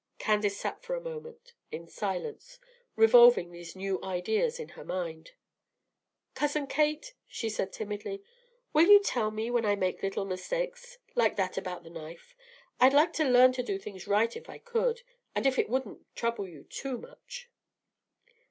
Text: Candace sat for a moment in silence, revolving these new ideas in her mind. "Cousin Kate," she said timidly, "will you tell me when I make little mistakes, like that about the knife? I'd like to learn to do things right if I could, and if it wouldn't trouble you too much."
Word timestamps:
Candace 0.17 0.57
sat 0.57 0.81
for 0.81 0.95
a 0.95 0.99
moment 0.99 1.53
in 1.71 1.87
silence, 1.87 2.57
revolving 2.95 3.51
these 3.51 3.75
new 3.75 4.03
ideas 4.03 4.59
in 4.59 4.69
her 4.69 4.83
mind. 4.83 5.33
"Cousin 6.33 6.65
Kate," 6.65 7.13
she 7.27 7.49
said 7.49 7.71
timidly, 7.71 8.23
"will 8.73 8.87
you 8.87 8.99
tell 8.99 9.29
me 9.29 9.51
when 9.51 9.63
I 9.63 9.75
make 9.75 10.01
little 10.01 10.25
mistakes, 10.25 10.97
like 11.13 11.35
that 11.35 11.55
about 11.55 11.83
the 11.83 11.91
knife? 11.91 12.35
I'd 12.79 12.93
like 12.93 13.13
to 13.13 13.23
learn 13.29 13.51
to 13.53 13.61
do 13.61 13.77
things 13.77 14.07
right 14.07 14.35
if 14.35 14.49
I 14.49 14.57
could, 14.57 15.03
and 15.35 15.45
if 15.45 15.59
it 15.59 15.69
wouldn't 15.69 15.99
trouble 16.15 16.47
you 16.47 16.63
too 16.63 16.97
much." 16.97 17.51